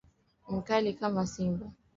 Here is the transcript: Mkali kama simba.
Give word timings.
Mkali 0.49 0.93
kama 0.93 1.27
simba. 1.27 1.71